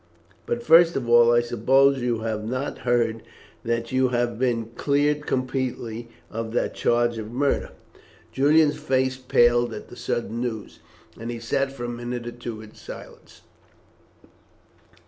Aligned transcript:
But 0.47 0.63
first 0.63 0.95
of 0.95 1.07
all, 1.07 1.31
I 1.31 1.41
suppose 1.41 2.01
you 2.01 2.21
have 2.21 2.43
not 2.43 2.79
heard 2.89 3.21
that 3.63 3.91
you 3.91 4.07
have 4.07 4.39
been 4.39 4.71
cleared 4.75 5.27
completely 5.27 6.09
of 6.31 6.53
that 6.53 6.73
charge 6.73 7.19
of 7.19 7.31
murder." 7.31 7.69
Julian's 8.31 8.77
face 8.79 9.17
paled 9.17 9.75
at 9.75 9.89
the 9.89 9.95
sudden 9.95 10.41
news, 10.41 10.79
and 11.19 11.29
he 11.29 11.37
sat 11.39 11.71
for 11.71 11.83
a 11.83 11.87
minute 11.87 12.25
or 12.25 12.31
two 12.31 12.61
in 12.63 12.73
silence. 12.73 13.41